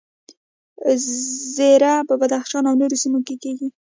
زیره 1.55 1.93
په 2.07 2.13
بدخشان 2.21 2.63
او 2.69 2.75
نورو 2.81 2.95
سیمو 3.01 3.19
کې 3.27 3.35
کیږي 3.43 3.67